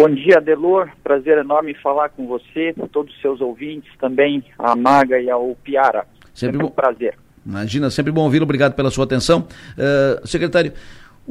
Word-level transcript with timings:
Bom 0.00 0.08
dia, 0.08 0.38
Adelor. 0.38 0.88
Prazer 1.04 1.36
enorme 1.36 1.74
falar 1.74 2.08
com 2.08 2.26
você, 2.26 2.74
todos 2.90 3.14
os 3.14 3.20
seus 3.20 3.38
ouvintes, 3.42 3.92
também 3.98 4.42
a 4.58 4.74
Maga 4.74 5.20
e 5.20 5.28
ao 5.28 5.54
Piara. 5.62 6.06
Sempre, 6.32 6.56
sempre 6.56 6.64
um 6.64 6.70
prazer. 6.70 7.14
Imagina, 7.44 7.90
sempre 7.90 8.10
bom 8.10 8.22
ouvi-lo. 8.22 8.44
Obrigado 8.44 8.72
pela 8.72 8.90
sua 8.90 9.04
atenção. 9.04 9.46
Uh, 9.76 10.26
secretário, 10.26 10.72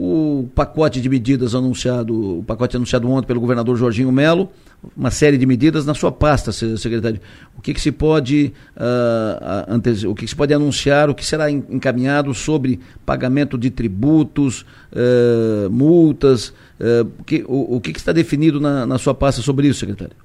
o 0.01 0.47
pacote 0.55 1.01
de 1.01 1.09
medidas 1.09 1.54
anunciado, 1.54 2.39
o 2.39 2.43
pacote 2.43 2.77
anunciado 2.77 3.11
ontem 3.11 3.27
pelo 3.27 3.41
governador 3.41 3.75
Jorginho 3.75 4.09
Melo, 4.13 4.50
uma 4.95 5.11
série 5.11 5.38
de 5.38 5.45
medidas 5.45 5.86
na 5.86 5.93
sua 5.93 6.09
pasta, 6.09 6.54
secretário. 6.54 7.20
O 7.57 7.61
que, 7.61 7.73
que 7.73 7.82
se 7.82 7.91
pode 7.91 8.54
uh, 8.77 9.65
antes, 9.68 10.05
o 10.05 10.15
que, 10.15 10.23
que, 10.23 10.29
se 10.29 10.36
pode 10.38 10.54
anunciar, 10.54 11.09
o 11.09 11.14
que 11.14 11.25
será 11.25 11.51
encaminhado 11.51 12.33
sobre 12.33 12.79
pagamento 13.05 13.57
de 13.57 13.70
tributos, 13.70 14.61
uh, 14.93 15.70
multas, 15.70 16.54
uh, 16.79 17.05
que, 17.25 17.43
o, 17.45 17.75
o 17.75 17.81
que, 17.81 17.91
que, 17.91 18.00
está 18.00 18.13
definido 18.13 18.61
na, 18.61 18.86
na 18.86 18.97
sua 18.97 19.13
pasta 19.13 19.41
sobre 19.41 19.68
isso, 19.68 19.81
secretário? 19.81 20.16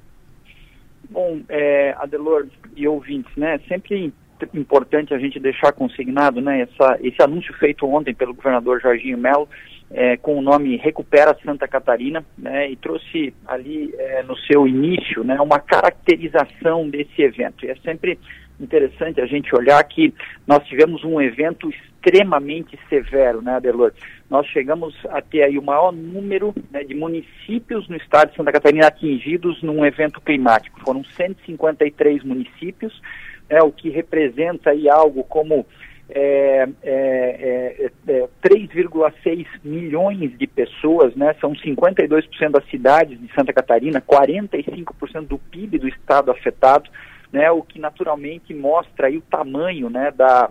Bom, 1.10 1.40
é, 1.48 1.96
Adelor 1.98 2.46
e 2.76 2.86
ouvintes, 2.86 3.34
né, 3.36 3.58
sempre 3.66 4.12
importante 4.54 5.14
a 5.14 5.18
gente 5.18 5.40
deixar 5.40 5.72
consignado 5.72 6.40
né, 6.40 6.62
essa, 6.62 6.98
esse 7.02 7.22
anúncio 7.22 7.54
feito 7.54 7.86
ontem 7.86 8.14
pelo 8.14 8.34
governador 8.34 8.80
Jorginho 8.80 9.18
Melo, 9.18 9.48
é, 9.90 10.16
com 10.16 10.36
o 10.36 10.42
nome 10.42 10.76
Recupera 10.76 11.36
Santa 11.44 11.68
Catarina, 11.68 12.24
né, 12.36 12.70
e 12.70 12.76
trouxe 12.76 13.32
ali 13.46 13.94
é, 13.96 14.22
no 14.22 14.36
seu 14.38 14.66
início 14.66 15.22
né, 15.22 15.40
uma 15.40 15.58
caracterização 15.58 16.88
desse 16.88 17.22
evento. 17.22 17.64
E 17.64 17.70
é 17.70 17.76
sempre 17.76 18.18
interessante 18.58 19.20
a 19.20 19.26
gente 19.26 19.54
olhar 19.54 19.82
que 19.84 20.12
nós 20.46 20.64
tivemos 20.66 21.02
um 21.04 21.20
evento 21.20 21.70
extremamente 21.70 22.78
severo, 22.88 23.42
né, 23.42 23.56
Adelor? 23.56 23.92
Nós 24.30 24.46
chegamos 24.48 24.94
a 25.10 25.20
ter 25.20 25.42
aí 25.42 25.58
o 25.58 25.62
maior 25.62 25.92
número 25.92 26.54
né, 26.70 26.84
de 26.84 26.94
municípios 26.94 27.88
no 27.88 27.96
estado 27.96 28.30
de 28.30 28.36
Santa 28.36 28.52
Catarina 28.52 28.86
atingidos 28.86 29.62
num 29.62 29.84
evento 29.84 30.20
climático. 30.20 30.80
Foram 30.80 31.02
153 31.04 32.22
municípios, 32.22 33.00
é, 33.48 33.62
o 33.62 33.70
que 33.70 33.90
representa 33.90 34.70
aí 34.70 34.88
algo 34.88 35.24
como 35.24 35.66
é, 36.08 36.68
é, 36.82 37.90
é, 38.06 38.28
3,6 38.42 39.46
é, 39.46 39.46
milhões 39.64 40.36
de 40.36 40.46
pessoas, 40.46 41.14
né? 41.14 41.34
São 41.40 41.52
52% 41.54 42.50
das 42.50 42.68
cidades 42.68 43.18
de 43.18 43.32
Santa 43.34 43.52
Catarina, 43.52 44.00
45% 44.00 45.26
do 45.26 45.38
PIB 45.38 45.78
do 45.78 45.88
estado 45.88 46.30
afetado, 46.30 46.90
né? 47.32 47.50
O 47.50 47.62
que 47.62 47.78
naturalmente 47.78 48.52
mostra 48.52 49.06
aí 49.06 49.16
o 49.16 49.22
tamanho, 49.22 49.88
né? 49.88 50.10
Da, 50.10 50.50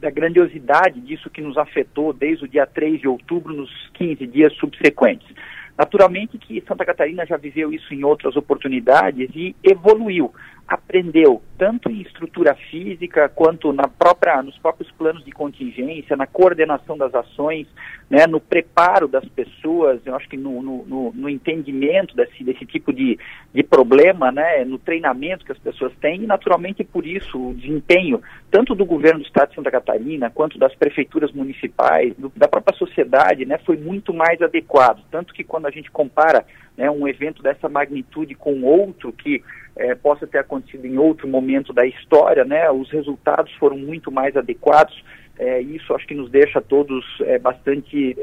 da 0.00 0.10
grandiosidade 0.10 1.00
disso 1.00 1.28
que 1.28 1.42
nos 1.42 1.58
afetou 1.58 2.12
desde 2.12 2.44
o 2.44 2.48
dia 2.48 2.66
3 2.66 3.00
de 3.00 3.08
outubro, 3.08 3.52
nos 3.52 3.70
15 3.94 4.26
dias 4.26 4.54
subsequentes. 4.54 5.28
Naturalmente 5.76 6.38
que 6.38 6.62
Santa 6.66 6.84
Catarina 6.84 7.26
já 7.26 7.36
viveu 7.36 7.72
isso 7.72 7.92
em 7.92 8.04
outras 8.04 8.36
oportunidades 8.36 9.30
e 9.34 9.56
evoluiu 9.62 10.32
aprendeu 10.72 11.42
tanto 11.58 11.90
em 11.90 12.00
estrutura 12.00 12.54
física 12.54 13.28
quanto 13.28 13.74
na 13.74 13.86
própria, 13.86 14.42
nos 14.42 14.56
próprios 14.56 14.90
planos 14.92 15.22
de 15.22 15.30
contingência, 15.30 16.16
na 16.16 16.26
coordenação 16.26 16.96
das 16.96 17.14
ações, 17.14 17.68
né, 18.08 18.26
no 18.26 18.40
preparo 18.40 19.06
das 19.06 19.24
pessoas, 19.26 20.00
eu 20.06 20.16
acho 20.16 20.28
que 20.30 20.36
no, 20.36 20.62
no, 20.62 21.12
no 21.14 21.28
entendimento 21.28 22.16
desse, 22.16 22.42
desse 22.42 22.64
tipo 22.64 22.90
de, 22.90 23.18
de 23.52 23.62
problema, 23.62 24.32
né, 24.32 24.64
no 24.64 24.78
treinamento 24.78 25.44
que 25.44 25.52
as 25.52 25.58
pessoas 25.58 25.92
têm 26.00 26.22
e 26.22 26.26
naturalmente 26.26 26.82
por 26.82 27.06
isso 27.06 27.50
o 27.50 27.54
desempenho 27.54 28.22
tanto 28.50 28.74
do 28.74 28.86
governo 28.86 29.20
do 29.20 29.26
Estado 29.26 29.50
de 29.50 29.56
Santa 29.56 29.70
Catarina 29.70 30.30
quanto 30.30 30.58
das 30.58 30.74
prefeituras 30.74 31.32
municipais, 31.32 32.14
do, 32.16 32.32
da 32.34 32.48
própria 32.48 32.76
sociedade, 32.78 33.44
né, 33.44 33.58
foi 33.58 33.76
muito 33.76 34.14
mais 34.14 34.40
adequado, 34.40 35.04
tanto 35.10 35.34
que 35.34 35.44
quando 35.44 35.66
a 35.66 35.70
gente 35.70 35.90
compara 35.90 36.46
né, 36.76 36.90
um 36.90 37.06
evento 37.06 37.42
dessa 37.42 37.68
magnitude 37.68 38.34
com 38.34 38.62
outro 38.62 39.12
que 39.12 39.42
é, 39.76 39.94
possa 39.94 40.26
ter 40.26 40.38
acontecido 40.38 40.86
em 40.86 40.98
outro 40.98 41.26
momento 41.26 41.72
da 41.72 41.86
história, 41.86 42.44
né, 42.44 42.70
os 42.70 42.90
resultados 42.90 43.52
foram 43.54 43.76
muito 43.76 44.10
mais 44.10 44.36
adequados. 44.36 45.02
É, 45.38 45.60
isso 45.60 45.94
acho 45.94 46.06
que 46.06 46.14
nos 46.14 46.30
deixa 46.30 46.60
todos 46.60 47.04
é, 47.22 47.38
bastante 47.38 48.14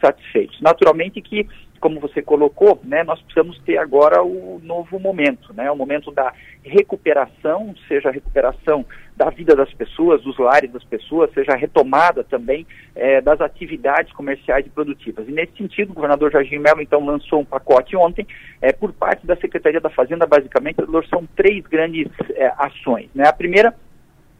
satisfeitos. 0.00 0.60
Naturalmente 0.60 1.22
que 1.22 1.46
como 1.86 2.00
você 2.00 2.20
colocou, 2.20 2.80
né, 2.82 3.04
nós 3.04 3.22
precisamos 3.22 3.56
ter 3.60 3.78
agora 3.78 4.20
o 4.20 4.60
novo 4.64 4.98
momento, 4.98 5.54
né, 5.54 5.70
o 5.70 5.76
momento 5.76 6.10
da 6.10 6.32
recuperação, 6.64 7.72
seja 7.86 8.08
a 8.08 8.12
recuperação 8.12 8.84
da 9.16 9.30
vida 9.30 9.54
das 9.54 9.72
pessoas, 9.72 10.20
dos 10.20 10.36
lares 10.36 10.72
das 10.72 10.82
pessoas, 10.82 11.32
seja 11.32 11.52
a 11.52 11.56
retomada 11.56 12.24
também 12.24 12.66
é, 12.92 13.20
das 13.20 13.40
atividades 13.40 14.12
comerciais 14.12 14.66
e 14.66 14.68
produtivas. 14.68 15.28
E 15.28 15.30
nesse 15.30 15.56
sentido, 15.56 15.92
o 15.92 15.94
governador 15.94 16.32
Jorginho 16.32 16.60
Melo, 16.60 16.82
então, 16.82 17.06
lançou 17.06 17.38
um 17.38 17.44
pacote 17.44 17.96
ontem, 17.96 18.26
é, 18.60 18.72
por 18.72 18.92
parte 18.92 19.24
da 19.24 19.36
Secretaria 19.36 19.80
da 19.80 19.88
Fazenda, 19.88 20.26
basicamente, 20.26 20.78
são 21.08 21.24
três 21.36 21.64
grandes 21.68 22.08
é, 22.34 22.52
ações. 22.58 23.08
Né? 23.14 23.28
A 23.28 23.32
primeira 23.32 23.72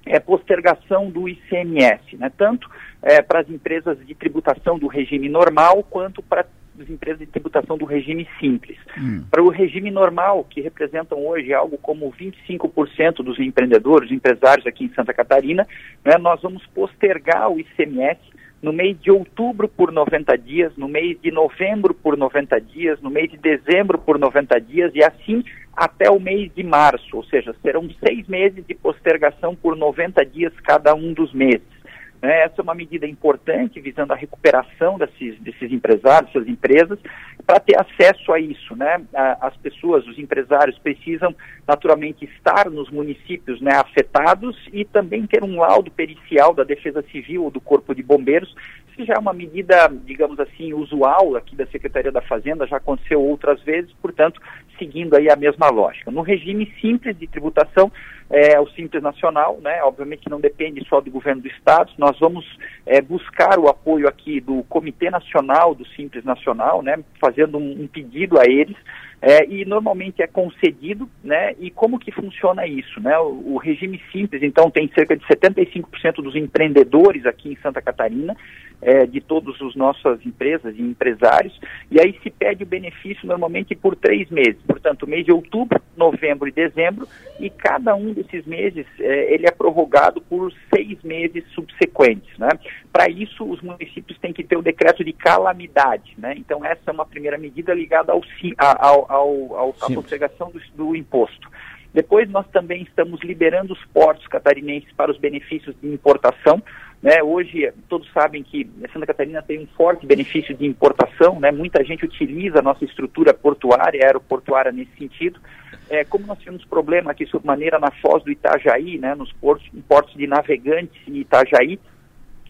é 0.05 0.19
postergação 0.19 1.11
do 1.11 1.28
ICMS, 1.28 2.17
né? 2.17 2.28
tanto 2.37 2.69
é, 3.01 3.23
para 3.23 3.39
as 3.39 3.49
empresas 3.49 4.05
de 4.05 4.17
tributação 4.17 4.81
do 4.81 4.89
regime 4.89 5.28
normal, 5.28 5.84
quanto 5.84 6.21
para 6.25 6.45
as 6.81 6.91
empresas 6.91 7.20
de 7.20 7.26
tributação 7.26 7.76
do 7.76 7.84
regime 7.84 8.28
simples. 8.41 8.78
Hum. 8.98 9.25
Para 9.31 9.42
o 9.42 9.48
regime 9.48 9.91
normal, 9.91 10.44
que 10.48 10.60
representam 10.60 11.26
hoje 11.26 11.53
algo 11.53 11.78
como 11.78 12.12
25% 12.12 13.16
dos 13.22 13.38
empreendedores, 13.38 14.10
empresários 14.10 14.66
aqui 14.66 14.84
em 14.84 14.94
Santa 14.94 15.12
Catarina, 15.12 15.66
né, 16.04 16.19
nós 16.19 16.41
vamos 16.42 16.65
postergar 16.66 17.50
o 17.50 17.59
ICMS 17.60 18.20
no 18.62 18.72
mês 18.72 18.98
de 19.00 19.10
outubro 19.10 19.69
por 19.69 19.92
90 19.92 20.36
dias, 20.38 20.72
no 20.76 20.88
mês 20.88 21.19
de 21.20 21.31
novembro 21.31 21.94
por 21.94 22.16
90 22.16 22.60
dias, 22.60 23.00
no 23.00 23.10
mês 23.10 23.31
de 23.31 23.36
dezembro 23.36 23.98
por 23.98 24.19
90 24.19 24.60
dias 24.60 24.91
e 24.94 25.04
assim 25.04 25.44
até 25.76 26.10
o 26.10 26.19
mês 26.19 26.50
de 26.54 26.62
março, 26.62 27.16
ou 27.16 27.22
seja, 27.25 27.54
serão 27.60 27.88
seis 28.03 28.26
meses 28.26 28.65
de 28.66 28.75
postergação 28.75 29.54
por 29.54 29.76
90 29.76 30.25
dias 30.25 30.53
cada 30.65 30.94
um 30.94 31.12
dos 31.12 31.34
meses. 31.34 31.75
Né? 32.21 32.43
Essa 32.43 32.56
é 32.59 32.62
uma 32.62 32.75
medida 32.75 33.06
importante 33.06 33.81
visando 33.81 34.12
a 34.12 34.16
recuperação 34.16 34.99
desses, 34.99 35.38
desses 35.41 35.72
empresários, 35.72 36.32
dessas 36.32 36.49
empresas, 36.49 36.99
para 37.47 37.60
ter 37.60 37.78
acesso 37.81 38.32
a 38.32 38.41
isso. 38.41 38.75
Né? 38.77 39.04
As 39.41 39.56
pessoas, 39.56 40.06
os 40.06 40.19
empresários 40.19 40.78
precisam 40.78 41.34
naturalmente 41.66 42.25
estar 42.25 42.71
nos 42.71 42.91
municípios 42.91 43.60
né, 43.60 43.72
afetados 43.75 44.56
e 44.72 44.84
também 44.84 45.27
ter 45.27 45.43
um 45.43 45.60
laudo 45.60 45.91
pericial 45.91 46.54
da 46.54 46.65
Defesa 46.65 47.03
Civil 47.10 47.44
ou 47.44 47.50
do 47.50 47.60
Corpo 47.60 47.94
de 47.94 48.03
Bombeiros. 48.03 48.54
Isso 48.93 49.04
já 49.04 49.15
é 49.15 49.19
uma 49.19 49.33
medida, 49.33 49.88
digamos 50.04 50.41
assim, 50.41 50.72
usual 50.72 51.37
aqui 51.37 51.54
da 51.54 51.66
Secretaria 51.66 52.10
da 52.10 52.22
Fazenda, 52.22 52.66
já 52.66 52.78
aconteceu 52.78 53.21
outras 53.21 53.62
vezes, 53.62 53.93
portanto, 54.00 54.41
seguindo 54.78 55.16
aí 55.16 55.31
a 55.31 55.37
mesma 55.37 55.69
lógica. 55.69 56.10
No 56.10 56.22
regime 56.22 56.72
simples 56.81 57.19
de 57.19 57.26
tributação, 57.26 57.91
é, 58.28 58.59
o 58.60 58.69
Simples 58.70 59.03
Nacional, 59.03 59.59
né, 59.62 59.82
obviamente 59.82 60.28
não 60.28 60.41
depende 60.41 60.84
só 60.88 61.00
do 61.00 61.10
governo 61.10 61.42
do 61.42 61.48
Estado, 61.48 61.92
nós 61.97 62.19
vamos 62.19 62.44
é, 62.84 63.00
buscar 63.00 63.59
o 63.59 63.69
apoio 63.69 64.09
aqui 64.09 64.41
do 64.41 64.65
Comitê 64.65 65.10
Nacional 65.10 65.75
do 65.75 65.86
Simples 65.88 66.25
Nacional, 66.25 66.82
né, 66.82 66.98
fazendo 67.20 67.56
um, 67.59 67.82
um 67.82 67.86
pedido 67.86 68.38
a 68.38 68.44
eles, 68.44 68.76
é, 69.20 69.47
e 69.48 69.65
normalmente 69.65 70.22
é 70.22 70.26
concedido, 70.26 71.09
né? 71.25 71.54
E 71.59 71.70
como 71.70 71.98
que 71.98 72.12
funciona 72.12 72.66
isso, 72.66 73.00
né? 73.00 73.19
O, 73.19 73.54
o 73.54 73.56
regime 73.56 74.00
simples, 74.12 74.42
então, 74.42 74.70
tem 74.70 74.91
cerca 74.94 75.16
de 75.16 75.25
75% 75.25 76.16
dos 76.16 76.36
empreendedores 76.36 77.25
aqui 77.25 77.50
em 77.50 77.56
Santa 77.56 77.81
Catarina, 77.81 78.36
é, 78.82 79.06
de 79.06 79.20
todas 79.20 79.60
as 79.60 79.75
nossas 79.75 80.25
empresas 80.25 80.75
e 80.76 80.82
empresários, 80.82 81.59
e 81.91 82.00
aí 82.00 82.19
se 82.22 82.31
pede 82.31 82.62
o 82.62 82.66
benefício 82.66 83.26
normalmente 83.26 83.75
por 83.75 83.97
três 83.97 84.31
meses, 84.31 84.60
portanto, 84.66 85.06
mês 85.06 85.25
de 85.25 85.32
outubro, 85.32 85.81
novembro 85.97 86.48
e 86.48 86.53
dezembro, 86.53 87.06
e 87.41 87.50
cada 87.50 87.94
um 87.94 88.12
desses 88.12 88.44
meses 88.47 88.86
é, 88.98 89.34
ele 89.34 89.47
é 89.47 89.50
prorrogado 89.50 90.20
por 90.20 90.53
seis 90.75 91.03
meses 91.03 91.44
subsequentes, 91.54 92.36
né? 92.38 92.48
Para 92.92 93.09
isso, 93.09 93.44
os 93.44 93.60
municípios 93.60 94.19
têm 94.19 94.32
que 94.32 94.44
ter 94.44 94.56
o 94.56 94.62
decreto 94.62 95.04
de 95.04 95.12
calamidade, 95.12 96.15
né? 96.19 96.34
Então, 96.36 96.65
essa 96.65 96.82
é 96.86 96.92
uma 96.92 97.06
primeira 97.06 97.38
medida 97.38 97.75
ligada 97.75 98.12
ao, 98.12 98.22
ao 98.59 99.06
ao, 99.09 99.54
ao, 99.56 99.74
à 99.80 99.86
postergação 99.92 100.51
do, 100.51 100.60
do 100.74 100.97
imposto. 100.97 101.51
Depois 101.92 102.28
nós 102.28 102.47
também 102.48 102.83
estamos 102.83 103.21
liberando 103.22 103.72
os 103.72 103.84
portos 103.86 104.27
catarinenses 104.27 104.92
para 104.92 105.10
os 105.10 105.18
benefícios 105.18 105.74
de 105.80 105.89
importação. 105.89 106.62
Né? 107.03 107.22
Hoje 107.22 107.72
todos 107.89 108.10
sabem 108.13 108.43
que 108.43 108.69
Santa 108.93 109.07
Catarina 109.07 109.43
tem 109.43 109.60
um 109.60 109.66
forte 109.77 110.07
benefício 110.07 110.54
de 110.54 110.66
importação, 110.66 111.39
né? 111.39 111.53
muita 111.53 111.84
gente 111.84 112.04
utiliza 112.04 112.59
a 112.59 112.63
nossa 112.63 112.84
estrutura 112.84 113.34
portuária, 113.34 114.04
aeroportuária 114.04 114.72
nesse 114.72 114.97
sentido. 114.98 115.41
É, 115.89 116.04
como 116.04 116.27
nós 116.27 116.39
tivemos 116.39 116.65
problema 116.65 117.13
aqui 117.13 117.27
sob 117.27 117.47
maneira 117.47 117.78
na 117.78 117.91
foz 117.91 118.25
do 118.25 118.31
Itajaí, 118.31 118.98
né? 118.98 119.15
nos 119.15 119.33
portos, 119.33 119.69
portos 119.89 120.15
de 120.15 120.27
Navegantes 120.27 121.01
e 121.07 121.21
Itajaí, 121.21 121.78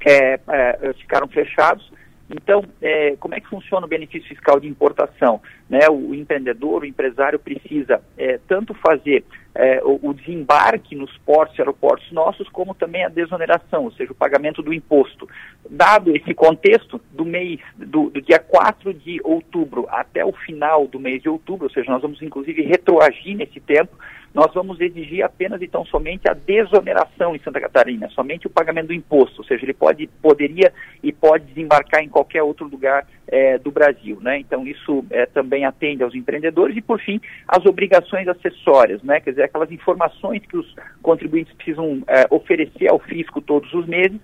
é, 0.04 0.40
é, 0.48 0.92
ficaram 0.94 1.28
fechados. 1.28 1.92
Então, 2.28 2.64
é, 2.82 3.16
como 3.16 3.34
é 3.34 3.40
que 3.40 3.48
funciona 3.48 3.86
o 3.86 3.88
benefício 3.88 4.28
fiscal 4.28 4.58
de 4.58 4.66
importação? 4.66 5.40
Né, 5.68 5.80
o 5.88 6.14
empreendedor, 6.14 6.82
o 6.82 6.86
empresário 6.86 7.38
precisa 7.38 8.00
é, 8.16 8.38
tanto 8.46 8.74
fazer 8.74 9.24
é, 9.54 9.80
o, 9.82 10.10
o, 10.10 10.14
desembarque 10.14 10.94
nos 10.94 11.16
portos 11.18 11.56
e 11.56 11.60
aeroportos 11.60 12.10
nossos, 12.12 12.48
como 12.48 12.74
também 12.74 13.04
a 13.04 13.08
desoneração, 13.08 13.84
ou 13.84 13.92
seja, 13.92 14.12
o 14.12 14.14
pagamento 14.14 14.62
do 14.62 14.72
imposto. 14.72 15.28
Dado 15.68 16.14
esse 16.14 16.34
contexto, 16.34 17.00
do 17.12 17.24
mês, 17.24 17.60
do, 17.76 18.10
do, 18.10 18.20
dia 18.20 18.38
4 18.38 18.92
de 18.92 19.20
outubro 19.24 19.86
até 19.88 20.24
o 20.24 20.32
final 20.32 20.86
do 20.86 21.00
mês 21.00 21.22
de 21.22 21.28
outubro, 21.28 21.64
ou 21.64 21.70
seja, 21.70 21.90
nós 21.90 22.02
vamos 22.02 22.20
inclusive 22.20 22.62
retroagir 22.62 23.36
nesse 23.36 23.60
tempo, 23.60 23.96
nós 24.36 24.52
vamos 24.52 24.78
exigir 24.82 25.24
apenas 25.24 25.62
então 25.62 25.82
somente 25.86 26.28
a 26.28 26.34
desoneração 26.34 27.34
em 27.34 27.38
Santa 27.38 27.58
Catarina, 27.58 28.06
somente 28.10 28.46
o 28.46 28.50
pagamento 28.50 28.88
do 28.88 28.92
imposto, 28.92 29.40
ou 29.40 29.46
seja, 29.46 29.64
ele 29.64 29.72
pode, 29.72 30.06
poderia 30.20 30.70
e 31.02 31.10
pode 31.10 31.46
desembarcar 31.46 32.02
em 32.02 32.08
qualquer 32.10 32.42
outro 32.42 32.68
lugar 32.68 33.06
é, 33.26 33.56
do 33.56 33.70
Brasil, 33.70 34.18
né? 34.20 34.38
Então 34.38 34.66
isso 34.66 35.02
é, 35.08 35.24
também 35.24 35.64
atende 35.64 36.02
aos 36.02 36.14
empreendedores 36.14 36.76
e 36.76 36.82
por 36.82 37.00
fim 37.00 37.18
as 37.48 37.64
obrigações 37.64 38.28
acessórias, 38.28 39.02
né? 39.02 39.20
Quer 39.20 39.30
dizer, 39.30 39.44
aquelas 39.44 39.72
informações 39.72 40.42
que 40.44 40.58
os 40.58 40.76
contribuintes 41.00 41.54
precisam 41.54 42.02
é, 42.06 42.26
oferecer 42.28 42.90
ao 42.90 42.98
fisco 42.98 43.40
todos 43.40 43.72
os 43.72 43.86
meses 43.86 44.20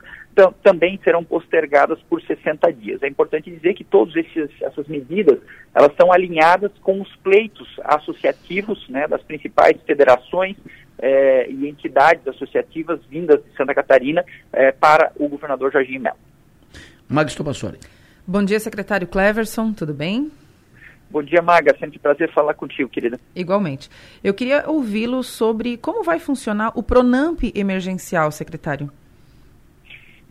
também 0.63 0.99
serão 1.05 1.23
postergadas 1.23 1.99
por 2.09 2.23
60 2.23 2.73
dias. 2.73 3.03
É 3.03 3.09
importante 3.09 3.51
dizer 3.51 3.75
que 3.75 3.85
todas 3.85 4.15
essas 4.61 4.87
medidas 4.89 5.39
elas 5.75 5.91
estão 5.91 6.13
alinhadas 6.13 6.73
com 6.83 7.01
os 7.01 7.15
pleitos 7.17 7.69
associativos 7.85 8.89
né, 8.89 9.07
das 9.07 9.23
principais 9.23 9.77
federações 9.87 10.57
eh, 10.99 11.47
e 11.51 11.69
entidades 11.69 12.27
associativas 12.27 13.01
vindas 13.09 13.43
de 13.45 13.57
Santa 13.57 13.75
Catarina 13.75 14.25
eh, 14.53 14.73
para 14.73 15.13
o 15.17 15.29
governador 15.29 15.71
Jorginho 15.73 16.01
Melo. 16.01 16.17
Magis 17.09 17.35
Topassori. 17.35 17.79
Bom 18.27 18.43
dia, 18.43 18.59
secretário 18.59 19.07
Cleverson, 19.07 19.73
tudo 19.73 19.93
bem? 19.93 20.31
Bom 21.11 21.23
dia, 21.23 21.43
Maga. 21.43 21.77
Sempre 21.79 21.99
prazer 21.99 22.33
falar 22.33 22.55
contigo, 22.55 22.89
querida. 22.89 23.21
Igualmente. 23.37 23.91
Eu 24.25 24.33
queria 24.33 24.65
ouvi-lo 24.67 25.23
sobre 25.23 25.77
como 25.77 26.03
vai 26.03 26.19
funcionar 26.19 26.73
o 26.75 26.83
Pronamp 26.83 27.43
emergencial, 27.55 28.33
secretário. 28.33 28.91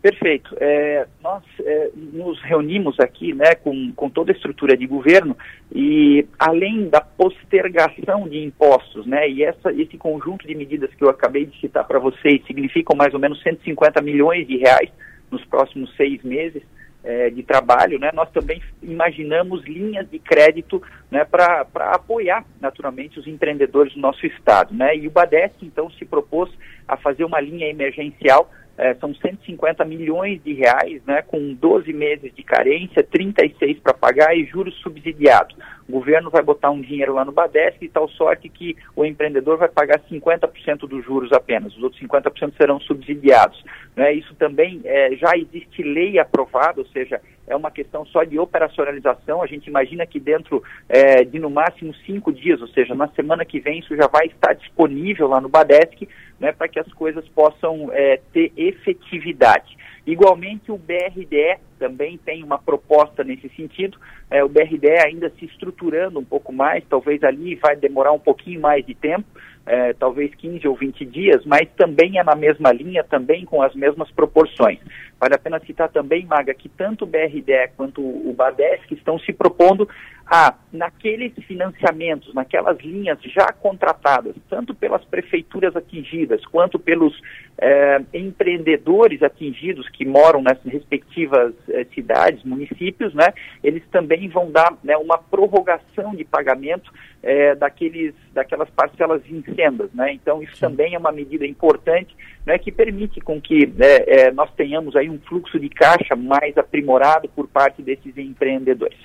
Perfeito. 0.02 0.56
É, 0.58 1.06
nós 1.22 1.44
é, 1.60 1.90
nos 1.94 2.42
reunimos 2.42 2.98
aqui 2.98 3.32
né, 3.32 3.54
com, 3.54 3.92
com 3.92 4.10
toda 4.10 4.32
a 4.32 4.34
estrutura 4.34 4.76
de 4.76 4.84
governo 4.84 5.36
e 5.72 6.26
além 6.36 6.88
da 6.88 7.00
postergação 7.00 8.28
de 8.28 8.42
impostos, 8.42 9.06
né, 9.06 9.30
e 9.30 9.44
essa, 9.44 9.72
esse 9.72 9.96
conjunto 9.96 10.44
de 10.44 10.56
medidas 10.56 10.92
que 10.92 11.04
eu 11.04 11.08
acabei 11.08 11.46
de 11.46 11.56
citar 11.60 11.86
para 11.86 12.00
vocês 12.00 12.44
significam 12.48 12.96
mais 12.96 13.14
ou 13.14 13.20
menos 13.20 13.40
150 13.42 14.02
milhões 14.02 14.44
de 14.48 14.56
reais 14.56 14.90
nos 15.30 15.44
próximos 15.44 15.94
seis 15.96 16.20
meses 16.24 16.64
é, 17.04 17.30
de 17.30 17.42
trabalho, 17.44 17.98
né, 17.98 18.10
nós 18.12 18.30
também 18.30 18.60
imaginamos 18.82 19.64
linhas 19.64 20.08
de 20.10 20.18
crédito 20.18 20.82
né, 21.10 21.24
para 21.24 21.64
apoiar 21.92 22.44
naturalmente 22.60 23.20
os 23.20 23.26
empreendedores 23.28 23.94
do 23.94 24.00
nosso 24.00 24.26
estado. 24.26 24.74
Né, 24.74 24.96
e 24.96 25.06
o 25.06 25.10
Badesc 25.12 25.54
então 25.62 25.88
se 25.90 26.04
propôs 26.04 26.50
a 26.88 26.96
fazer 26.96 27.24
uma 27.24 27.40
linha 27.40 27.68
emergencial 27.68 28.50
é, 28.76 28.94
são 28.94 29.14
150 29.14 29.84
milhões 29.84 30.42
de 30.42 30.52
reais, 30.54 31.02
né, 31.06 31.22
com 31.22 31.54
12 31.54 31.92
meses 31.92 32.34
de 32.34 32.42
carência, 32.42 33.02
36 33.02 33.78
para 33.80 33.94
pagar 33.94 34.36
e 34.36 34.44
juros 34.44 34.74
subsidiados. 34.80 35.56
O 35.88 35.92
governo 35.92 36.30
vai 36.30 36.42
botar 36.42 36.70
um 36.70 36.80
dinheiro 36.80 37.14
lá 37.14 37.24
no 37.24 37.32
Badesc 37.32 37.84
e 37.84 37.88
tal 37.88 38.08
sorte 38.08 38.48
que 38.48 38.76
o 38.96 39.04
empreendedor 39.04 39.58
vai 39.58 39.68
pagar 39.68 40.00
50% 40.10 40.88
dos 40.88 41.04
juros 41.04 41.32
apenas, 41.32 41.76
os 41.76 41.82
outros 41.82 42.00
50% 42.00 42.54
serão 42.56 42.80
subsidiados. 42.80 43.62
Né? 43.94 44.14
Isso 44.14 44.34
também 44.34 44.80
é, 44.84 45.14
já 45.16 45.32
existe 45.36 45.82
lei 45.82 46.18
aprovada, 46.18 46.80
ou 46.80 46.86
seja, 46.86 47.20
é 47.46 47.56
uma 47.56 47.70
questão 47.70 48.06
só 48.06 48.24
de 48.24 48.38
operacionalização. 48.38 49.42
A 49.42 49.46
gente 49.46 49.66
imagina 49.66 50.06
que 50.06 50.18
dentro 50.18 50.62
é, 50.88 51.24
de 51.24 51.38
no 51.38 51.50
máximo 51.50 51.94
cinco 52.06 52.32
dias, 52.32 52.60
ou 52.60 52.68
seja, 52.68 52.94
na 52.94 53.08
semana 53.08 53.44
que 53.44 53.60
vem, 53.60 53.80
isso 53.80 53.96
já 53.96 54.06
vai 54.06 54.26
estar 54.26 54.54
disponível 54.54 55.28
lá 55.28 55.40
no 55.40 55.48
Badesc, 55.48 56.08
né, 56.42 56.50
para 56.50 56.66
que 56.66 56.80
as 56.80 56.92
coisas 56.92 57.26
possam 57.28 57.88
é, 57.92 58.20
ter 58.32 58.52
efetividade. 58.56 59.78
Igualmente, 60.04 60.72
o 60.72 60.76
BRDE 60.76 61.58
também 61.78 62.18
tem 62.18 62.42
uma 62.42 62.58
proposta 62.58 63.22
nesse 63.22 63.48
sentido. 63.50 63.96
É, 64.28 64.42
o 64.42 64.48
BRDE 64.48 64.98
ainda 65.06 65.30
se 65.38 65.44
estruturando 65.44 66.18
um 66.18 66.24
pouco 66.24 66.52
mais, 66.52 66.82
talvez 66.90 67.22
ali 67.22 67.54
vai 67.54 67.76
demorar 67.76 68.10
um 68.10 68.18
pouquinho 68.18 68.60
mais 68.60 68.84
de 68.84 68.92
tempo, 68.92 69.24
é, 69.66 69.92
talvez 69.92 70.34
15 70.34 70.66
ou 70.66 70.74
20 70.74 71.04
dias, 71.04 71.44
mas 71.44 71.68
também 71.76 72.18
é 72.18 72.24
na 72.24 72.34
mesma 72.34 72.72
linha, 72.72 73.04
também 73.04 73.44
com 73.44 73.62
as 73.62 73.74
mesmas 73.74 74.10
proporções. 74.10 74.78
Vale 75.20 75.34
a 75.34 75.38
pena 75.38 75.60
citar 75.60 75.88
também, 75.88 76.26
Maga, 76.26 76.52
que 76.52 76.68
tanto 76.68 77.04
o 77.04 77.06
BRDE 77.06 77.70
quanto 77.76 78.02
o 78.02 78.34
BADESC 78.36 78.92
estão 78.92 79.18
se 79.20 79.32
propondo 79.32 79.88
a, 80.26 80.54
naqueles 80.72 81.32
financiamentos, 81.46 82.34
naquelas 82.34 82.78
linhas 82.80 83.18
já 83.22 83.52
contratadas, 83.52 84.34
tanto 84.48 84.74
pelas 84.74 85.04
prefeituras 85.04 85.76
atingidas, 85.76 86.44
quanto 86.46 86.78
pelos 86.78 87.16
é, 87.58 88.00
empreendedores 88.12 89.22
atingidos 89.22 89.88
que 89.90 90.04
moram 90.04 90.42
nas 90.42 90.58
respectivas 90.64 91.54
é, 91.68 91.84
cidades, 91.94 92.42
municípios, 92.42 93.14
né, 93.14 93.32
eles 93.62 93.82
também 93.92 94.28
vão 94.28 94.50
dar 94.50 94.76
né, 94.82 94.96
uma 94.96 95.18
prorrogação 95.18 96.14
de 96.16 96.24
pagamento 96.24 96.90
é, 97.22 97.54
daqueles, 97.54 98.14
daquelas 98.32 98.68
parcelas 98.70 99.22
vincendas. 99.22 99.90
Né? 99.94 100.12
Então, 100.12 100.42
isso 100.42 100.54
Sim. 100.54 100.60
também 100.60 100.94
é 100.94 100.98
uma 100.98 101.12
medida 101.12 101.46
importante 101.46 102.16
né, 102.44 102.58
que 102.58 102.72
permite 102.72 103.20
com 103.20 103.40
que 103.40 103.66
né, 103.66 103.96
é, 104.06 104.30
nós 104.32 104.50
tenhamos 104.54 104.96
aí 104.96 105.08
um 105.08 105.18
fluxo 105.20 105.58
de 105.58 105.68
caixa 105.68 106.16
mais 106.16 106.56
aprimorado 106.58 107.28
por 107.28 107.46
parte 107.46 107.82
desses 107.82 108.16
empreendedores. 108.16 108.98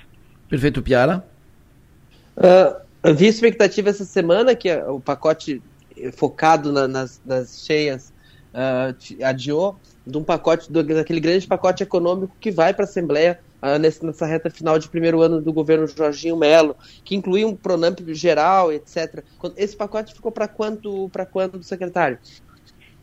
Perfeito, 0.48 0.82
Piara. 0.82 1.24
Uh, 2.36 3.10
expectativa 3.20 3.90
essa 3.90 4.04
semana 4.04 4.54
que 4.54 4.72
o 4.72 5.00
pacote 5.00 5.62
focado 6.12 6.72
na, 6.72 6.86
nas, 6.86 7.20
nas 7.24 7.64
cheias 7.66 8.12
uh, 8.54 9.24
adiou 9.24 9.76
de 10.06 10.16
um 10.16 10.24
pacote, 10.24 10.70
do, 10.72 10.82
daquele 10.82 11.20
grande 11.20 11.46
pacote 11.46 11.82
econômico 11.82 12.34
que 12.40 12.50
vai 12.50 12.72
para 12.72 12.84
a 12.84 12.88
Assembleia 12.88 13.40
nessa 13.80 14.26
reta 14.26 14.50
final 14.50 14.78
de 14.78 14.88
primeiro 14.88 15.20
ano 15.20 15.40
do 15.40 15.52
governo 15.52 15.86
Jorginho 15.86 16.36
Melo, 16.36 16.76
que 17.04 17.16
inclui 17.16 17.44
um 17.44 17.56
Pronamp 17.56 17.98
geral, 18.08 18.72
etc. 18.72 19.24
Esse 19.56 19.76
pacote 19.76 20.14
ficou 20.14 20.30
para 20.30 20.48
quanto, 20.48 21.08
para 21.10 21.26
quando, 21.26 21.62
secretário? 21.62 22.18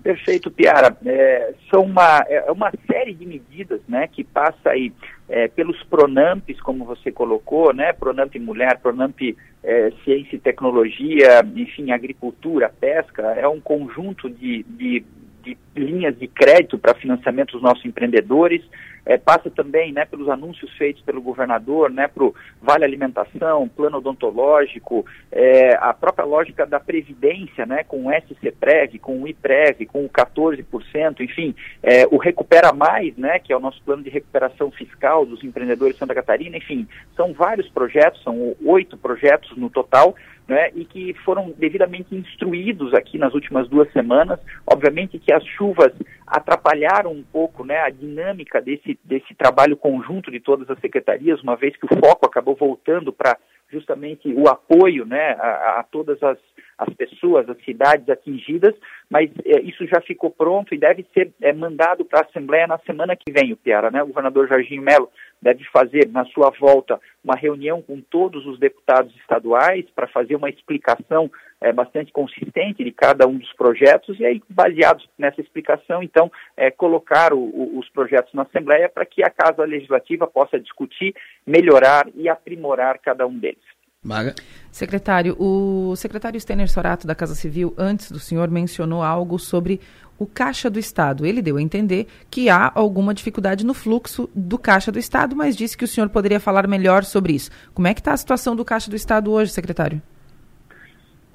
Perfeito, 0.05 0.51
Piara. 0.51 0.95
É, 1.03 1.55
são 1.67 1.81
uma, 1.81 2.23
é 2.29 2.51
uma 2.51 2.71
série 2.85 3.11
de 3.11 3.25
medidas 3.25 3.81
né, 3.87 4.07
que 4.07 4.23
passa 4.23 4.69
aí 4.69 4.93
é, 5.27 5.47
pelos 5.47 5.81
Pronamps, 5.83 6.61
como 6.61 6.85
você 6.85 7.11
colocou, 7.11 7.73
né, 7.73 7.91
Pronamp 7.91 8.35
Mulher, 8.35 8.77
Pronamp 8.77 9.19
é, 9.63 9.91
Ciência 10.03 10.35
e 10.35 10.39
Tecnologia, 10.39 11.43
enfim, 11.55 11.89
Agricultura, 11.89 12.69
Pesca, 12.69 13.23
é 13.31 13.47
um 13.47 13.59
conjunto 13.59 14.29
de, 14.29 14.63
de, 14.69 15.03
de 15.45 15.57
linhas 15.75 16.17
de 16.17 16.27
crédito 16.27 16.77
para 16.77 16.95
financiamento 16.95 17.53
dos 17.53 17.61
nossos 17.61 17.85
empreendedores, 17.85 18.63
é, 19.05 19.17
passa 19.17 19.49
também 19.49 19.93
né, 19.93 20.03
pelos 20.03 20.27
anúncios 20.27 20.71
feitos 20.77 21.03
pelo 21.03 21.21
governador, 21.21 21.91
né, 21.91 22.07
para 22.07 22.23
o 22.23 22.33
Vale 22.61 22.83
Alimentação, 22.83 23.69
plano 23.69 23.97
odontológico, 23.97 25.05
é, 25.31 25.75
a 25.75 25.93
própria 25.93 26.25
lógica 26.25 26.65
da 26.65 26.79
Previdência, 26.79 27.65
né, 27.65 27.83
com 27.83 28.07
o 28.07 28.11
SCPREV, 28.11 28.97
com 28.99 29.21
o 29.21 29.27
IPREV, 29.27 29.85
com 29.85 30.03
o 30.03 30.09
14%, 30.09 31.21
enfim, 31.21 31.53
é, 31.83 32.07
o 32.07 32.17
Recupera 32.17 32.73
Mais, 32.73 33.15
né, 33.15 33.37
que 33.37 33.53
é 33.53 33.57
o 33.57 33.59
nosso 33.59 33.81
plano 33.83 34.01
de 34.01 34.09
recuperação 34.09 34.71
fiscal 34.71 35.25
dos 35.25 35.43
empreendedores 35.43 35.93
de 35.93 35.99
Santa 35.99 36.15
Catarina, 36.15 36.57
enfim, 36.57 36.87
são 37.15 37.31
vários 37.33 37.69
projetos, 37.69 38.23
são 38.23 38.55
oito 38.65 38.97
projetos 38.97 39.55
no 39.55 39.69
total, 39.69 40.15
né, 40.47 40.69
e 40.75 40.85
que 40.85 41.13
foram 41.25 41.53
devidamente 41.57 42.15
instruídos 42.15 42.93
aqui 42.93 43.17
nas 43.17 43.33
últimas 43.33 43.67
duas 43.67 43.91
semanas. 43.91 44.39
Obviamente 44.65 45.17
que 45.19 45.33
as 45.33 45.43
chuvas 45.45 45.91
atrapalharam 46.25 47.11
um 47.11 47.23
pouco 47.23 47.63
né, 47.65 47.79
a 47.79 47.89
dinâmica 47.89 48.61
desse, 48.61 48.99
desse 49.03 49.33
trabalho 49.35 49.77
conjunto 49.77 50.31
de 50.31 50.39
todas 50.39 50.69
as 50.69 50.79
secretarias, 50.79 51.41
uma 51.41 51.55
vez 51.55 51.75
que 51.75 51.85
o 51.85 51.99
foco 51.99 52.25
acabou 52.25 52.55
voltando 52.55 53.11
para 53.11 53.37
justamente 53.71 54.31
o 54.33 54.47
apoio 54.47 55.05
né, 55.05 55.31
a, 55.39 55.79
a 55.79 55.83
todas 55.83 56.21
as, 56.21 56.37
as 56.77 56.93
pessoas, 56.93 57.49
as 57.49 57.57
cidades 57.63 58.07
atingidas, 58.09 58.75
mas 59.09 59.29
é, 59.45 59.61
isso 59.61 59.85
já 59.87 60.01
ficou 60.01 60.29
pronto 60.29 60.73
e 60.73 60.77
deve 60.77 61.05
ser 61.13 61.31
é, 61.41 61.51
mandado 61.53 62.05
para 62.05 62.19
a 62.19 62.25
Assembleia 62.25 62.67
na 62.67 62.77
semana 62.79 63.15
que 63.15 63.31
vem, 63.31 63.53
o 63.53 63.57
Piara, 63.57 63.89
né? 63.89 64.03
O 64.03 64.07
governador 64.07 64.47
Jorginho 64.47 64.81
Melo 64.81 65.09
deve 65.45 65.63
fazer, 65.65 66.09
na 66.09 66.25
sua 66.25 66.49
volta, 66.59 66.99
uma 67.23 67.35
reunião 67.35 67.79
com 67.79 68.01
todos 68.01 68.47
os 68.47 68.57
deputados 68.57 69.15
estaduais 69.17 69.85
para 69.95 70.07
fazer 70.07 70.35
uma 70.35 70.49
explicação 70.49 71.31
é, 71.61 71.71
bastante 71.71 72.11
consistente 72.11 72.83
de 72.83 72.91
cada 72.91 73.27
um 73.27 73.37
dos 73.37 73.53
projetos 73.53 74.19
e 74.19 74.25
aí, 74.25 74.41
baseados 74.49 75.07
nessa 75.19 75.39
explicação, 75.39 76.01
então, 76.01 76.31
é, 76.57 76.71
colocar 76.71 77.31
o, 77.31 77.37
o, 77.37 77.77
os 77.77 77.87
projetos 77.89 78.33
na 78.33 78.41
Assembleia 78.41 78.89
para 78.89 79.05
que 79.05 79.23
a 79.23 79.29
Casa 79.29 79.63
Legislativa 79.65 80.25
possa 80.25 80.59
discutir, 80.59 81.13
melhorar 81.45 82.07
e 82.15 82.27
aprimorar 82.27 82.97
cada 82.97 83.27
um 83.27 83.37
deles. 83.37 83.63
Maga. 84.03 84.35
Secretário, 84.71 85.35
o 85.39 85.95
secretário 85.95 86.39
Stener 86.39 86.69
Sorato 86.69 87.07
da 87.07 87.15
Casa 87.15 87.33
Civil, 87.33 87.73
antes 87.75 88.11
do 88.11 88.19
senhor, 88.19 88.51
mencionou 88.51 89.01
algo 89.01 89.39
sobre 89.39 89.79
o 90.17 90.25
Caixa 90.25 90.69
do 90.69 90.79
Estado. 90.79 91.25
Ele 91.25 91.41
deu 91.41 91.57
a 91.57 91.61
entender 91.61 92.07
que 92.29 92.49
há 92.49 92.71
alguma 92.73 93.13
dificuldade 93.13 93.65
no 93.65 93.73
fluxo 93.73 94.29
do 94.35 94.57
Caixa 94.57 94.91
do 94.91 94.99
Estado, 94.99 95.35
mas 95.35 95.55
disse 95.55 95.77
que 95.77 95.83
o 95.83 95.87
senhor 95.87 96.09
poderia 96.09 96.39
falar 96.39 96.67
melhor 96.67 97.03
sobre 97.03 97.33
isso. 97.33 97.51
Como 97.73 97.87
é 97.87 97.93
que 97.93 97.99
está 97.99 98.13
a 98.13 98.17
situação 98.17 98.55
do 98.55 98.65
Caixa 98.65 98.89
do 98.89 98.95
Estado 98.95 99.31
hoje, 99.31 99.51
secretário? 99.51 100.01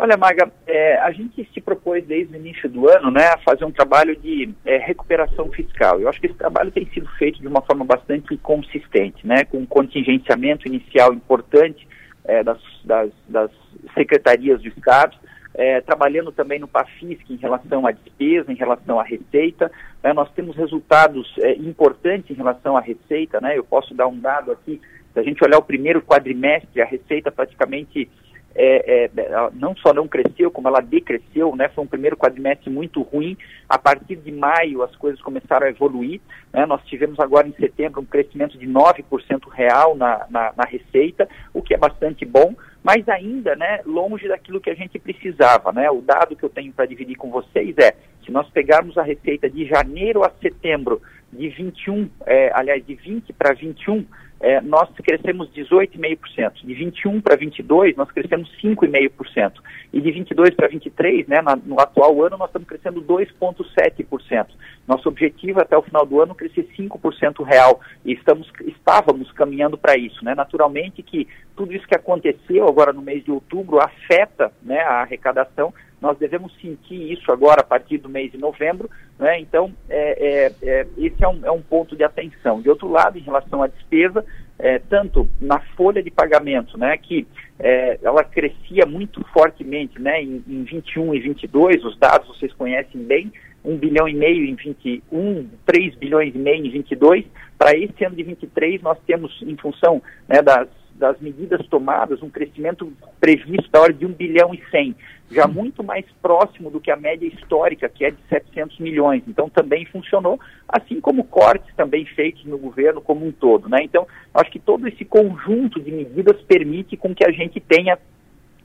Olha, 0.02 0.16
Maga, 0.16 0.50
é, 0.66 0.96
a 1.00 1.10
gente 1.10 1.46
se 1.52 1.60
propôs 1.60 2.02
desde 2.06 2.34
o 2.34 2.40
início 2.40 2.70
do 2.70 2.88
ano 2.88 3.10
né, 3.10 3.26
a 3.26 3.38
fazer 3.44 3.66
um 3.66 3.70
trabalho 3.70 4.16
de 4.16 4.48
é, 4.64 4.78
recuperação 4.78 5.52
fiscal. 5.52 6.00
Eu 6.00 6.08
acho 6.08 6.18
que 6.18 6.26
esse 6.26 6.36
trabalho 6.36 6.70
tem 6.70 6.86
sido 6.86 7.06
feito 7.18 7.38
de 7.38 7.46
uma 7.46 7.60
forma 7.60 7.84
bastante 7.84 8.34
consistente, 8.38 9.26
né, 9.26 9.44
com 9.44 9.58
um 9.58 9.66
contingenciamento 9.66 10.66
inicial 10.66 11.12
importante 11.12 11.86
é, 12.24 12.42
das, 12.42 12.58
das, 12.82 13.10
das, 13.28 13.50
secretarias 13.92 14.62
do 14.62 14.68
Estado, 14.68 15.18
é, 15.60 15.78
trabalhando 15.82 16.32
também 16.32 16.58
no 16.58 16.66
PAFISC 16.66 17.28
em 17.28 17.36
relação 17.36 17.86
à 17.86 17.92
despesa, 17.92 18.50
em 18.50 18.56
relação 18.56 18.98
à 18.98 19.02
receita. 19.02 19.70
Né, 20.02 20.10
nós 20.14 20.32
temos 20.32 20.56
resultados 20.56 21.30
é, 21.38 21.52
importantes 21.52 22.30
em 22.30 22.34
relação 22.34 22.78
à 22.78 22.80
receita. 22.80 23.42
Né, 23.42 23.58
eu 23.58 23.62
posso 23.62 23.92
dar 23.92 24.06
um 24.06 24.18
dado 24.18 24.52
aqui, 24.52 24.80
se 25.12 25.20
a 25.20 25.22
gente 25.22 25.44
olhar 25.44 25.58
o 25.58 25.62
primeiro 25.62 26.00
quadrimestre, 26.00 26.80
a 26.80 26.86
receita 26.86 27.30
praticamente 27.30 28.08
é, 28.54 29.04
é, 29.04 29.10
não 29.52 29.76
só 29.76 29.92
não 29.92 30.08
cresceu, 30.08 30.50
como 30.50 30.68
ela 30.68 30.80
decresceu, 30.80 31.54
né? 31.54 31.68
Foi 31.68 31.84
um 31.84 31.88
primeiro 31.88 32.16
quadrimestre 32.16 32.68
muito 32.68 33.02
ruim. 33.02 33.36
A 33.68 33.78
partir 33.78 34.16
de 34.16 34.32
maio 34.32 34.82
as 34.82 34.94
coisas 34.96 35.20
começaram 35.20 35.66
a 35.66 35.70
evoluir. 35.70 36.20
Né? 36.52 36.66
Nós 36.66 36.84
tivemos 36.84 37.18
agora 37.20 37.46
em 37.46 37.52
setembro 37.52 38.00
um 38.00 38.04
crescimento 38.04 38.58
de 38.58 38.66
9% 38.66 39.48
real 39.50 39.96
na, 39.96 40.26
na, 40.28 40.52
na, 40.56 40.64
receita, 40.64 41.28
o 41.54 41.62
que 41.62 41.74
é 41.74 41.78
bastante 41.78 42.24
bom, 42.24 42.54
mas 42.82 43.08
ainda 43.08 43.54
né, 43.54 43.80
longe 43.86 44.26
daquilo 44.26 44.60
que 44.60 44.70
a 44.70 44.74
gente 44.74 44.98
precisava. 44.98 45.72
Né? 45.72 45.90
O 45.90 46.00
dado 46.00 46.34
que 46.34 46.44
eu 46.44 46.50
tenho 46.50 46.72
para 46.72 46.86
dividir 46.86 47.16
com 47.16 47.30
vocês 47.30 47.76
é, 47.78 47.94
se 48.24 48.32
nós 48.32 48.48
pegarmos 48.50 48.98
a 48.98 49.02
receita 49.02 49.48
de 49.48 49.64
janeiro 49.66 50.24
a 50.24 50.30
setembro, 50.42 51.00
de 51.32 51.48
21, 51.48 52.10
é, 52.26 52.50
aliás, 52.52 52.84
de 52.84 52.94
20 52.94 53.32
para 53.32 53.54
21, 53.54 54.04
é, 54.40 54.60
nós 54.62 54.88
crescemos 55.04 55.50
18,5%. 55.50 56.64
De 56.64 56.74
21 56.74 57.20
para 57.20 57.36
22, 57.36 57.94
nós 57.94 58.10
crescemos 58.10 58.50
5,5%. 58.62 59.52
E 59.92 60.00
de 60.00 60.10
22 60.10 60.54
para 60.54 60.68
23, 60.68 61.26
né, 61.28 61.42
na, 61.42 61.54
no 61.56 61.78
atual 61.78 62.24
ano, 62.24 62.38
nós 62.38 62.48
estamos 62.48 62.66
crescendo 62.66 63.02
2,7%. 63.02 64.46
Nosso 64.88 65.08
objetivo 65.08 65.60
é, 65.60 65.62
até 65.62 65.76
o 65.76 65.82
final 65.82 66.06
do 66.06 66.20
ano 66.22 66.34
crescer 66.34 66.66
5% 66.76 67.44
real. 67.44 67.80
E 68.04 68.12
estamos, 68.12 68.50
estávamos 68.66 69.30
caminhando 69.32 69.76
para 69.76 69.96
isso. 69.96 70.24
Né? 70.24 70.34
Naturalmente 70.34 71.02
que 71.02 71.28
tudo 71.54 71.74
isso 71.74 71.86
que 71.86 71.94
aconteceu 71.94 72.66
agora 72.66 72.92
no 72.92 73.02
mês 73.02 73.22
de 73.22 73.30
outubro 73.30 73.78
afeta 73.78 74.50
né, 74.62 74.80
a 74.80 75.02
arrecadação, 75.02 75.74
nós 76.00 76.16
devemos 76.18 76.52
sentir 76.60 77.12
isso 77.12 77.30
agora 77.30 77.60
a 77.60 77.64
partir 77.64 77.98
do 77.98 78.08
mês 78.08 78.32
de 78.32 78.38
novembro, 78.38 78.88
né? 79.18 79.38
então 79.38 79.72
é, 79.88 80.46
é, 80.46 80.52
é, 80.62 80.86
esse 80.96 81.22
é 81.22 81.28
um, 81.28 81.44
é 81.44 81.50
um, 81.50 81.60
ponto 81.60 81.94
de 81.94 82.02
atenção. 82.02 82.60
De 82.60 82.70
outro 82.70 82.88
lado, 82.88 83.18
em 83.18 83.22
relação 83.22 83.62
à 83.62 83.66
despesa, 83.66 84.24
é, 84.58 84.78
tanto 84.78 85.28
na 85.40 85.60
folha 85.76 86.02
de 86.02 86.10
pagamento, 86.10 86.78
né, 86.78 86.96
que 86.96 87.26
é, 87.58 87.98
ela 88.02 88.24
crescia 88.24 88.86
muito 88.86 89.24
fortemente 89.32 90.00
né, 90.00 90.22
em, 90.22 90.42
em 90.46 90.64
21 90.64 91.14
e 91.14 91.20
22, 91.20 91.84
os 91.84 91.98
dados 91.98 92.28
vocês 92.28 92.52
conhecem 92.54 93.02
bem, 93.02 93.32
1 93.64 93.76
bilhão 93.76 94.08
e 94.08 94.14
meio 94.14 94.44
em 94.44 94.54
21, 94.54 95.48
3 95.66 95.94
bilhões 95.96 96.34
e 96.34 96.38
meio 96.38 96.64
em 96.64 96.70
22. 96.70 97.24
Para 97.58 97.76
esse 97.76 98.04
ano 98.04 98.16
de 98.16 98.22
23, 98.22 98.80
nós 98.82 98.98
temos, 99.06 99.40
em 99.42 99.56
função 99.56 100.02
né, 100.28 100.40
das 100.42 100.68
das 101.00 101.18
medidas 101.18 101.66
tomadas, 101.68 102.22
um 102.22 102.28
crescimento 102.28 102.92
previsto 103.18 103.70
da 103.70 103.80
ordem 103.80 103.96
de 103.96 104.06
1 104.06 104.12
bilhão 104.12 104.54
e 104.54 104.62
100, 104.70 104.94
já 105.30 105.48
muito 105.48 105.82
mais 105.82 106.04
próximo 106.20 106.70
do 106.70 106.78
que 106.78 106.90
a 106.90 106.96
média 106.96 107.26
histórica, 107.26 107.88
que 107.88 108.04
é 108.04 108.10
de 108.10 108.18
700 108.28 108.78
milhões. 108.78 109.22
Então, 109.26 109.48
também 109.48 109.86
funcionou, 109.86 110.38
assim 110.68 111.00
como 111.00 111.24
cortes 111.24 111.74
também 111.74 112.04
feitos 112.04 112.44
no 112.44 112.58
governo 112.58 113.00
como 113.00 113.26
um 113.26 113.32
todo. 113.32 113.68
Né? 113.68 113.78
Então, 113.82 114.06
acho 114.34 114.50
que 114.50 114.58
todo 114.58 114.86
esse 114.86 115.04
conjunto 115.04 115.80
de 115.80 115.90
medidas 115.90 116.40
permite 116.42 116.98
com 116.98 117.14
que 117.14 117.24
a 117.24 117.32
gente 117.32 117.58
tenha 117.60 117.98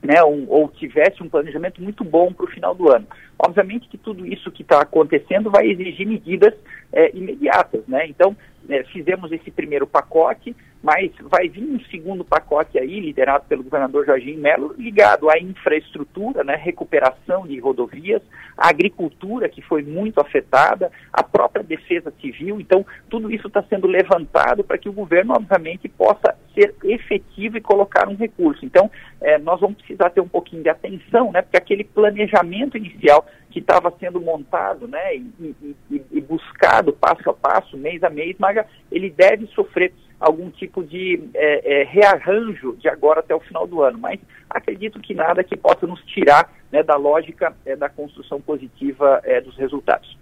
né, 0.02 0.22
um, 0.22 0.46
ou 0.48 0.68
tivesse 0.68 1.22
um 1.22 1.28
planejamento 1.28 1.82
muito 1.82 2.04
bom 2.04 2.32
para 2.32 2.44
o 2.44 2.50
final 2.50 2.74
do 2.74 2.90
ano. 2.90 3.06
Obviamente 3.38 3.88
que 3.88 3.98
tudo 3.98 4.26
isso 4.26 4.50
que 4.50 4.62
está 4.62 4.80
acontecendo 4.80 5.50
vai 5.50 5.66
exigir 5.68 6.06
medidas 6.06 6.54
é, 6.92 7.14
imediatas, 7.16 7.82
né? 7.86 8.06
Então, 8.06 8.36
é, 8.68 8.82
fizemos 8.84 9.30
esse 9.32 9.50
primeiro 9.50 9.86
pacote, 9.86 10.54
mas 10.86 11.10
vai 11.20 11.48
vir 11.48 11.64
um 11.64 11.80
segundo 11.90 12.24
pacote 12.24 12.78
aí, 12.78 13.00
liderado 13.00 13.44
pelo 13.48 13.64
governador 13.64 14.06
Jorginho 14.06 14.38
Melo, 14.38 14.72
ligado 14.78 15.28
à 15.28 15.36
infraestrutura, 15.36 16.44
né, 16.44 16.54
recuperação 16.54 17.44
de 17.44 17.58
rodovias, 17.58 18.22
à 18.56 18.68
agricultura, 18.68 19.48
que 19.48 19.60
foi 19.60 19.82
muito 19.82 20.20
afetada, 20.20 20.92
a 21.12 21.24
própria 21.24 21.64
defesa 21.64 22.12
civil. 22.20 22.60
Então, 22.60 22.86
tudo 23.10 23.32
isso 23.32 23.48
está 23.48 23.64
sendo 23.64 23.88
levantado 23.88 24.62
para 24.62 24.78
que 24.78 24.88
o 24.88 24.92
governo, 24.92 25.34
obviamente, 25.34 25.88
possa 25.88 26.36
ser 26.54 26.72
efetivo 26.84 27.58
e 27.58 27.60
colocar 27.60 28.08
um 28.08 28.14
recurso. 28.14 28.64
Então, 28.64 28.88
é, 29.20 29.38
nós 29.38 29.58
vamos 29.58 29.78
precisar 29.78 30.10
ter 30.10 30.20
um 30.20 30.28
pouquinho 30.28 30.62
de 30.62 30.68
atenção, 30.68 31.32
né, 31.32 31.42
porque 31.42 31.56
aquele 31.56 31.82
planejamento 31.82 32.76
inicial 32.76 33.26
que 33.50 33.58
estava 33.58 33.92
sendo 33.98 34.20
montado 34.20 34.86
né, 34.86 35.16
e, 35.16 35.54
e, 35.90 36.02
e, 36.12 36.20
buscado 36.20 36.92
passo 36.92 37.28
a 37.30 37.34
passo, 37.34 37.76
mês 37.76 38.04
a 38.04 38.10
mês, 38.10 38.36
mas 38.38 38.64
ele 38.92 39.10
deve 39.10 39.46
sofrer 39.48 39.92
algum 40.20 40.50
tipo 40.50 40.82
de 40.82 41.22
é, 41.34 41.80
é, 41.80 41.84
rearranjo 41.84 42.76
de 42.76 42.88
agora 42.88 43.20
até 43.20 43.34
o 43.34 43.40
final 43.40 43.66
do 43.66 43.82
ano. 43.82 43.98
Mas 43.98 44.18
acredito 44.48 45.00
que 45.00 45.14
nada 45.14 45.44
que 45.44 45.56
possa 45.56 45.86
nos 45.86 46.00
tirar 46.04 46.52
né, 46.72 46.82
da 46.82 46.96
lógica 46.96 47.54
é, 47.64 47.76
da 47.76 47.88
construção 47.88 48.40
positiva 48.40 49.20
é, 49.24 49.40
dos 49.40 49.56
resultados. 49.56 50.16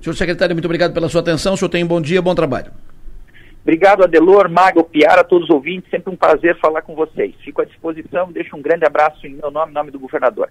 Senhor 0.00 0.14
secretário, 0.14 0.54
muito 0.54 0.66
obrigado 0.66 0.92
pela 0.92 1.08
sua 1.08 1.20
atenção. 1.20 1.54
O 1.54 1.56
senhor 1.56 1.68
tem 1.68 1.84
um 1.84 1.88
bom 1.88 2.00
dia, 2.00 2.20
bom 2.22 2.34
trabalho. 2.34 2.70
Obrigado, 3.62 4.04
Adelor, 4.04 4.48
Maga, 4.48 4.80
Piara, 4.84 5.24
todos 5.24 5.48
os 5.48 5.54
ouvintes. 5.54 5.90
Sempre 5.90 6.12
um 6.12 6.16
prazer 6.16 6.56
falar 6.60 6.82
com 6.82 6.94
vocês. 6.94 7.34
Fico 7.44 7.60
à 7.60 7.64
disposição. 7.64 8.30
Deixo 8.30 8.56
um 8.56 8.62
grande 8.62 8.84
abraço 8.84 9.26
em 9.26 9.34
meu 9.34 9.50
nome, 9.50 9.72
em 9.72 9.74
nome 9.74 9.90
do 9.90 9.98
governador. 9.98 10.48